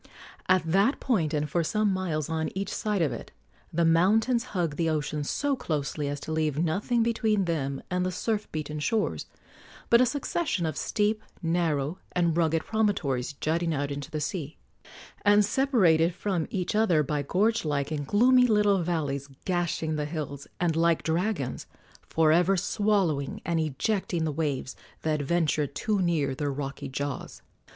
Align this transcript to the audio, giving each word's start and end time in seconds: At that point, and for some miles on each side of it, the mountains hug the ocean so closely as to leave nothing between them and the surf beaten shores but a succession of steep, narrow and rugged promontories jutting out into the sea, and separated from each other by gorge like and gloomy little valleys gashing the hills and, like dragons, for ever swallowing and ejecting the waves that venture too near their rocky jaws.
At 0.49 0.63
that 0.71 0.99
point, 0.99 1.31
and 1.31 1.47
for 1.47 1.63
some 1.63 1.93
miles 1.93 2.27
on 2.27 2.49
each 2.55 2.73
side 2.73 3.03
of 3.03 3.13
it, 3.13 3.31
the 3.71 3.85
mountains 3.85 4.45
hug 4.45 4.75
the 4.75 4.89
ocean 4.89 5.23
so 5.23 5.55
closely 5.55 6.07
as 6.07 6.19
to 6.21 6.31
leave 6.31 6.57
nothing 6.57 7.03
between 7.03 7.45
them 7.45 7.83
and 7.91 8.03
the 8.03 8.11
surf 8.11 8.51
beaten 8.51 8.79
shores 8.79 9.27
but 9.91 10.01
a 10.01 10.07
succession 10.07 10.65
of 10.65 10.75
steep, 10.75 11.21
narrow 11.43 11.99
and 12.13 12.35
rugged 12.35 12.65
promontories 12.65 13.33
jutting 13.33 13.75
out 13.75 13.91
into 13.91 14.09
the 14.09 14.19
sea, 14.19 14.57
and 15.21 15.45
separated 15.45 16.15
from 16.15 16.47
each 16.49 16.73
other 16.73 17.03
by 17.03 17.21
gorge 17.21 17.63
like 17.63 17.91
and 17.91 18.07
gloomy 18.07 18.47
little 18.47 18.81
valleys 18.81 19.29
gashing 19.45 19.97
the 19.97 20.05
hills 20.05 20.47
and, 20.59 20.75
like 20.75 21.03
dragons, 21.03 21.67
for 22.09 22.31
ever 22.31 22.57
swallowing 22.57 23.39
and 23.45 23.59
ejecting 23.59 24.23
the 24.23 24.31
waves 24.31 24.75
that 25.03 25.21
venture 25.21 25.67
too 25.67 25.99
near 26.01 26.33
their 26.33 26.51
rocky 26.51 26.89
jaws. 26.89 27.43